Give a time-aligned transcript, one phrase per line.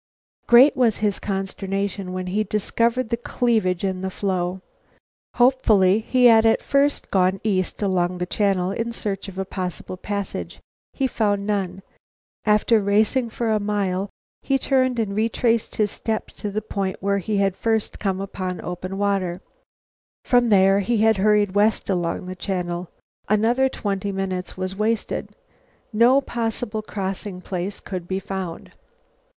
[0.47, 4.59] Great was his consternation when he discovered the cleavage in the floe.
[5.35, 9.97] Hopefully he had at first gone east along the channel in search of a possible
[9.97, 10.59] passage.
[10.93, 11.83] He found none.
[12.47, 14.09] After racing for a mile,
[14.41, 18.59] he turned and retraced his steps to the point where he had first come upon
[18.61, 19.39] open water.
[20.25, 22.89] From there he hurried west along the channel.
[23.29, 25.35] Another twenty minutes was wasted.
[25.93, 28.71] No possible crossing place could be found.